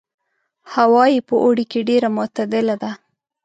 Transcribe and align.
هوا 0.73 1.03
یې 1.13 1.19
په 1.29 1.35
اوړي 1.43 1.65
کې 1.71 1.79
ډېره 1.89 2.09
معتدله 2.17 2.75
ده. 2.83 2.91